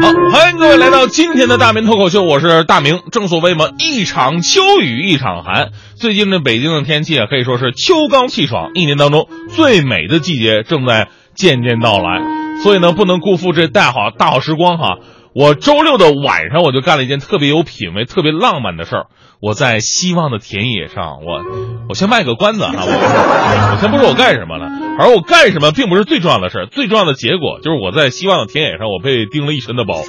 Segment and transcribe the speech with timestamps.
[0.00, 3.00] 好，欢迎各位来到今天的大明脱口秀，我是大明。
[3.12, 5.70] 正所谓嘛，一场秋雨一场寒。
[5.94, 12.20] 最近这北京的天气啊，可以说是秋高气爽，一年当中最美的季节正在渐渐到来。
[12.62, 14.98] 所以呢，不能辜负这大好大好时光哈。
[15.32, 19.06] 我周六的晚上，我就干了一件特别有品位、特别浪漫的事儿。
[19.40, 21.40] 我在希望的田野上，我
[21.88, 30.02] 我先卖个关子哈，我我先不说我干什么了，而我干什么并不是最重要的事儿，最重要的结果就是我在希望的田野上，我被叮了一身的包。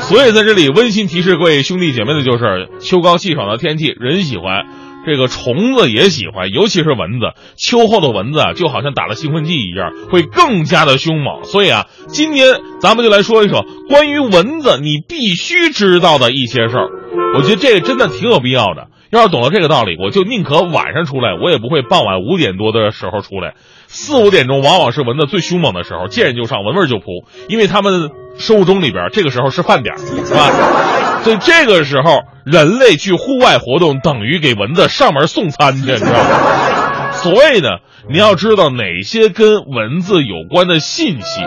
[0.00, 4.66] 所以在这里温馨提示各位兄弟姐妹的就是：秋高气爽的天气，人喜欢。
[5.06, 7.32] 这个虫子也喜欢，尤其是蚊子。
[7.56, 11.44] 秋后的蚊子啊，就好像打了兴奋剂一样，会更加的凶猛。
[11.44, 16.88] 所以啊，今天咱们就来说一说关于蚊子你必须知道的一些事儿。
[17.36, 18.88] 我觉得这个真的挺有必要的。
[19.10, 23.54] 要是懂了这个道理，我就宁可晚上出来，我也不会傍晚五点多的时候出来。
[23.86, 31.15] 四五点钟往往是蚊子最凶猛的时候，见人就上，闻味儿就扑，因为他们生物钟里边这个时候是饭点儿，是吧？
[31.26, 32.22] 所以这个时候。
[32.46, 37.10] 人类去户外活动等于给蚊子上门送餐去，你知道吗？
[37.10, 41.40] 所以呢，你要知道哪些跟蚊子有关的信息。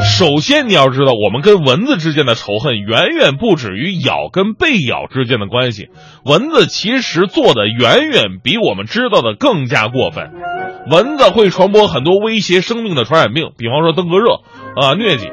[0.00, 5.88] 首先，你要知道我们跟蚊子之间的仇恨远远不止于咬跟被咬之间的关系。
[6.24, 10.30] 蚊子其实做的远远比我们知道的更加过分。
[10.90, 14.36] 蚊子会传播很多威胁生命的传染病，比方说登革热
[14.80, 15.28] 啊、疟疾。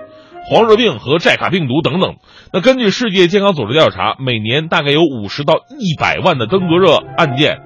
[0.48, 2.16] 黄热病和寨卡病毒等等。
[2.54, 7.60] 那根据世界健康组织调查，每年大概有五十到一百万的登革热案件，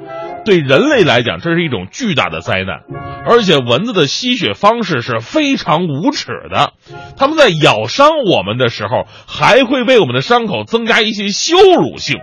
[0.46, 2.82] 对人类来讲，这是一种巨大的灾难。
[3.26, 6.74] 而且蚊子的吸血方式是非常无耻的，
[7.18, 12.18] 他们在咬伤我们的时候，还会为我们的伤口增加一些羞辱性。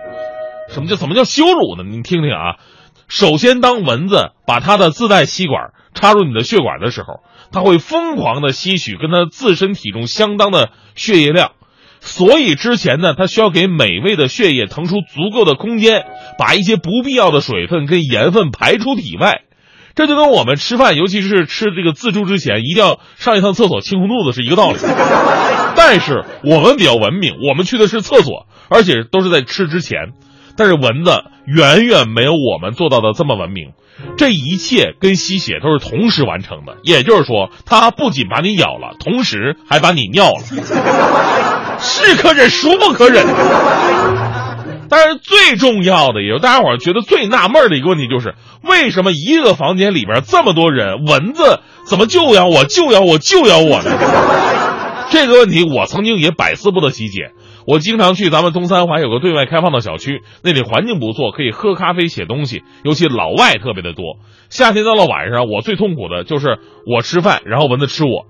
[0.69, 1.83] 什么叫怎么叫羞辱呢？
[1.83, 2.57] 你听听啊，
[3.07, 7.21] 首先，当蚊子把它的自带吸管插入你的血管的时候。
[7.53, 11.51] 它会疯狂的吸取跟它自身体重相当的血液量，
[11.99, 16.05] 所以之前呢，它需要给美味的血液腾出足够的空间，
[16.39, 19.41] 把一些不必要的水分跟盐分排出体外。
[19.93, 24.77] 这就跟我们吃饭，尤其是吃这个自助之前，一定要上一趟厕所清空肚子是一个道理。
[25.75, 30.13] 但是我们比较文明，我们去的是厕所，而且都是在吃之前。
[30.61, 33.71] 但是蚊子远远没有我们做到的这么文明。
[34.15, 40.43] 这一切跟吸血都是同时完成的，也就是说，它不仅把你咬了，同时还把你尿了。
[41.79, 43.25] 是可忍，孰不可忍？
[44.87, 53.89] 但是最重要的，也是大家伙觉得最纳闷的一个问题，就是为什么一个房间里边这么多人，蚊子怎么就咬我，就咬我，就咬我呢？
[55.09, 57.31] 这个问题，我曾经也百思不得其解。
[57.67, 64.17] 我经常去咱们东三环有个对外开放的小区，那里环境不错，可以喝咖啡、写东西，尤其老外特别的多。
[64.49, 68.25] 夏天到了晚上，我最痛苦的就是我吃饭，然后蚊子吃我。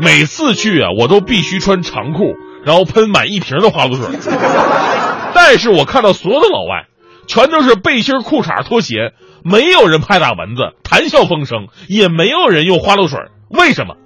[0.00, 2.34] 每次去啊，我都必须穿长裤，
[2.64, 4.06] 然后喷满一瓶的花露水。
[5.34, 6.86] 但是我看到所有的老外，
[7.26, 9.12] 全都是背心、裤衩、拖鞋，
[9.44, 13.18] 没有人拍打蚊子，谈笑风生，也没有人用花露水。
[13.50, 13.96] 为什么？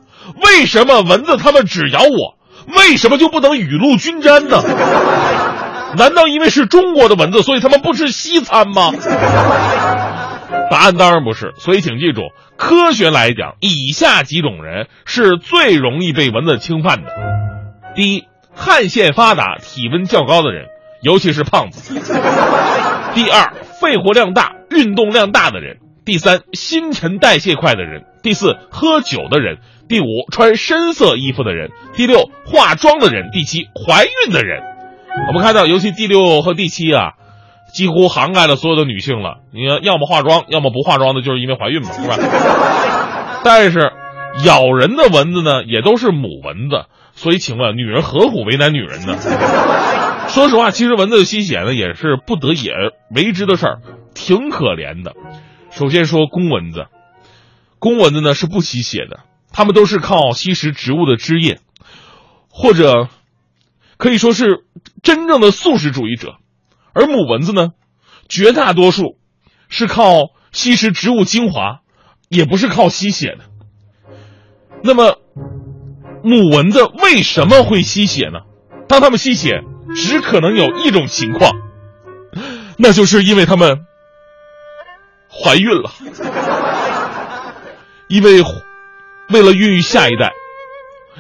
[0.43, 2.36] 为什么蚊子他们只咬我？
[2.67, 4.63] 为什么就不能雨露均沾呢？
[5.97, 8.93] 难道因为是中国的蚊子，所以他们不吃西餐吗？
[10.71, 11.55] 答案当然不是。
[11.59, 12.23] 所以请记住，
[12.57, 17.09] 科学来讲，以下几种人是最容易被蚊子侵犯的：
[17.95, 18.25] 第一，
[18.55, 20.67] 汗腺发达、体温较高的人，
[21.03, 21.95] 尤其是胖子；
[23.15, 29.59] 第二，肺活量大、运动量大的人；第三，新陈代谢快的人；第四，喝酒的人。
[29.89, 34.63] 第五，穿深色衣服的人；第六，化妆的人；第七，怀孕的人。
[35.29, 37.13] 我们看到，尤其第六和第七啊，
[37.73, 39.39] 几乎涵盖了所有的女性了。
[39.53, 42.17] 你看，要么化妆，要么不化妆的，就是因为怀孕嘛，是吧？
[43.45, 43.93] 但是，
[44.45, 46.87] 咬人的蚊子呢，也都是母蚊子。
[47.15, 49.17] 所以，请问，女人何苦为难女人呢？
[50.29, 53.79] 说实话，其实蚊子吸血呢，也是不得已而为之的事儿，
[54.15, 55.15] 挺可怜的。
[55.71, 56.89] 首先说公蚊子，
[57.79, 59.21] 公蚊子呢是不吸血的。
[59.57, 61.61] 他们都是靠吸食植物的汁液，
[62.51, 63.09] 或者
[63.97, 64.67] 可以说是
[65.03, 66.35] 真正的素食主义者，
[66.93, 67.71] 而母蚊子呢，
[68.29, 69.17] 绝大多数
[69.71, 71.81] 是靠吸食植物精华，
[72.29, 73.45] 也不是靠吸血的。
[74.83, 75.17] 那么，
[76.23, 78.41] 母蚊子为什么会吸血呢？
[78.87, 79.63] 当它们吸血，
[79.95, 81.51] 只可能有一种情况，
[82.77, 83.87] 那就是因为它们
[85.31, 85.91] 怀孕了，
[88.11, 88.45] 因为。
[89.31, 90.33] 为了孕育下一代，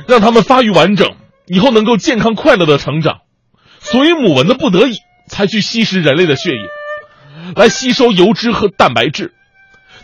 [0.07, 1.17] 让他们发育完整，
[1.47, 3.21] 以后能够健康快乐的成长，
[3.81, 4.99] 所以母蚊子不得已
[5.29, 6.61] 才去吸食人类的血液，
[7.57, 9.33] 来吸收油脂和蛋白质。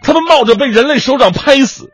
[0.02, 1.92] 他们冒着被人类手掌拍死、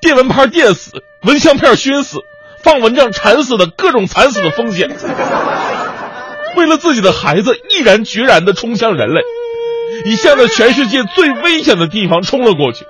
[0.00, 2.20] 电蚊拍电死、蚊香片熏死、
[2.62, 4.96] 放蚊帐缠死的各种惨死的风险，
[6.56, 9.22] 为了自己的孩子，毅然决然的冲向人类，
[10.04, 12.84] 以向着全世界最危险的地方冲了过去。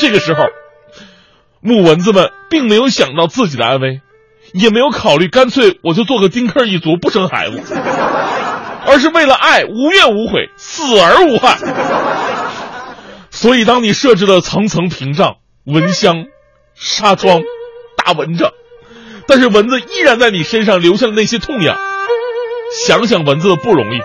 [0.00, 0.44] 这个时候，
[1.60, 4.00] 母蚊子们并没有想到自己的安危，
[4.52, 7.60] 也没有考虑干脆我就做个丁克一族不生孩子，
[8.86, 11.58] 而是为了爱无怨无悔，死而无憾。
[13.30, 16.26] 所以，当你设置了层层屏障、蚊香、
[16.74, 17.42] 纱窗、
[17.96, 18.50] 大蚊帐，
[19.26, 21.76] 但是蚊子依然在你身上留下了那些痛痒，
[22.86, 24.00] 想想蚊子的不容易，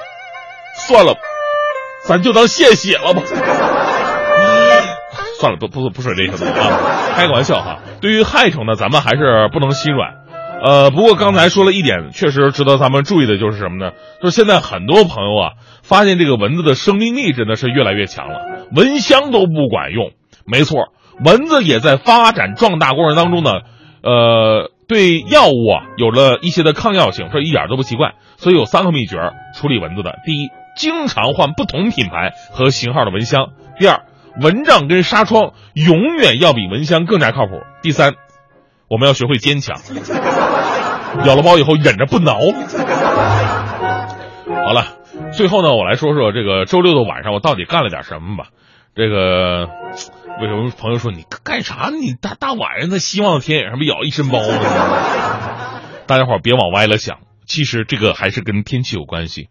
[0.87, 1.15] 算了，
[2.05, 3.21] 咱就当献血了吧。
[5.43, 7.79] 算了，不不不说这些东西啊，开个玩笑哈。
[7.99, 10.23] 对于害虫呢，咱们还是不能心软。
[10.63, 13.91] 呃，不过刚才说了一点，确实值得咱们注意的就是什么呢？
[14.21, 15.51] 就是现在很多朋友啊，
[15.83, 18.39] 发现这个蚊子的生命力真的是越来越强了。
[18.73, 20.11] 蚊香都不管用，
[20.45, 23.51] 没错，蚊子也在发展壮大过程当中呢，
[24.03, 28.13] 呃，对药物啊有了一些的抗药性，这一点都不奇怪。
[28.37, 29.17] 所以有三个秘诀
[29.53, 30.47] 处理蚊子的：第一，
[30.77, 33.47] 经常换不同品牌和型号的蚊香；
[33.77, 34.03] 第二，
[34.41, 38.13] 蚊帐跟纱窗永远要比蚊香更加靠谱；第三，
[38.89, 39.77] 我们要学会坚强，
[41.25, 42.39] 咬了包以后忍着不挠。
[44.65, 44.97] 好了，
[45.33, 48.49] 最后呢，我来说说这个周六的晚上我到底干了点什么吧。
[48.95, 49.65] 这个
[50.39, 51.89] 为什么朋友说你干啥？
[51.89, 54.59] 你大大晚上的希望天野上不咬一身包呢？
[56.05, 59.49] 大家伙别往歪了想，其实这个还是跟天气有关系。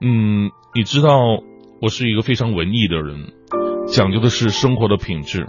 [0.00, 1.10] 嗯，你知道
[1.82, 3.32] 我是一个非常文艺的人，
[3.92, 5.46] 讲究的是生活的品质，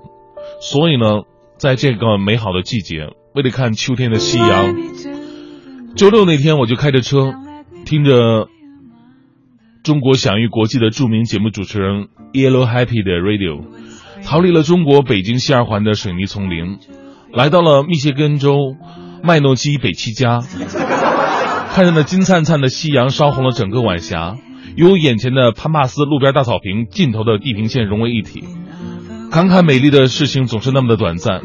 [0.60, 1.24] 所以呢，
[1.58, 4.76] 在这个美好的季节，为了看秋天的夕阳，
[5.96, 7.34] 周六那天我就开着车，
[7.86, 8.48] 听着。
[9.84, 13.66] 中国享誉国际的著名节目主持人 Yellow Happy 的 Radio，
[14.24, 16.78] 逃离了中国北京西二环的水泥丛林，
[17.34, 18.76] 来到了密歇根州
[19.24, 20.42] 麦诺基北七家，
[21.72, 24.36] 看着那金灿灿的夕阳烧红了整个晚霞，
[24.76, 28.44] 与眼前的潘帕斯路边大草坪尽头的地平线融为一体，
[29.32, 31.42] 感慨美丽的事情总是那么的短暂，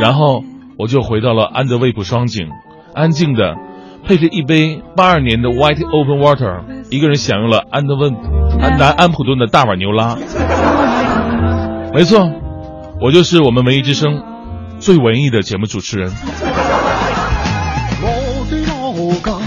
[0.00, 0.44] 然后
[0.78, 2.48] 我就回到了安德卫普双井，
[2.94, 3.56] 安静的。
[4.02, 8.14] 配着一杯八二年的 White Open Water，一个人享用了安德温
[8.58, 10.16] 安南安普顿的大碗牛拉。
[11.92, 12.32] 没错，
[13.02, 14.22] 我就是我们文艺之声
[14.78, 16.10] 最文艺的节目主持人。
[18.00, 19.38] 我的老家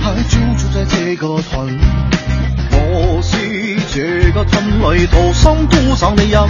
[0.00, 1.78] 还就住在这个屯，
[4.50, 6.42] 这个屯里土生土长的人，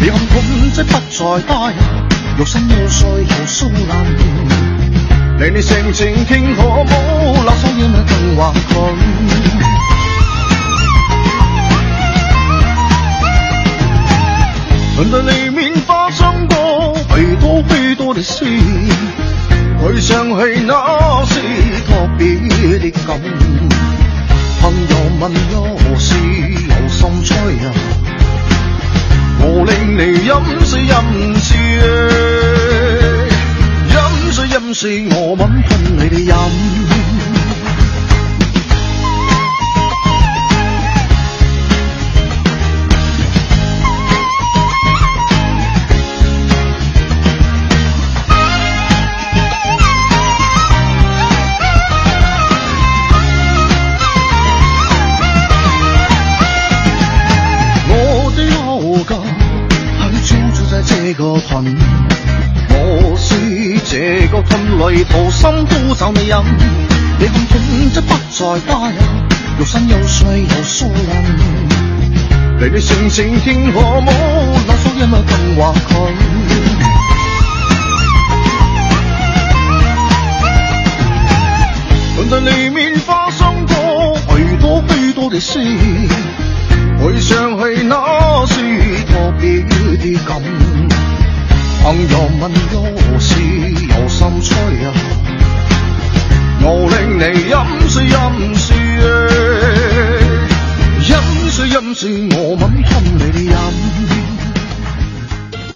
[0.00, 1.76] 离乡本即不再大人，
[2.38, 4.06] 有生有衰有疏懒。
[5.38, 6.90] 你你性情听可冇，
[7.42, 8.74] 留守要么更惶恐。
[14.96, 18.44] 轮在里面发生过许多许多的事，
[19.82, 21.40] 回想起那是
[21.84, 22.36] 特别
[22.78, 23.20] 的感。
[24.60, 26.14] 朋友问有事
[27.04, 27.72] 有心催啊，
[29.40, 30.32] 我令你饮
[30.64, 30.94] 水饮
[31.38, 31.58] 水。
[34.50, 36.83] 任是我吻喷你哋饮。
[61.54, 61.94] 这个屯。
[63.86, 66.42] 这个村里土生土长的人，
[67.18, 68.96] 你看本质不再大人，
[69.58, 70.98] 有山有水有树林，
[72.58, 74.10] 离你性情天可冇，
[74.66, 75.90] 那所因啊更话佢。
[82.16, 85.60] 轮在里面发生过许多许多的事，
[87.00, 88.43] 回想起那
[91.84, 92.86] 朋友问都
[93.20, 94.88] 是有心吹啊，
[96.62, 97.54] 我令你饮
[97.90, 98.16] 水饮
[98.56, 98.74] 水，
[101.10, 101.12] 饮
[101.50, 102.72] 水饮水，我吻。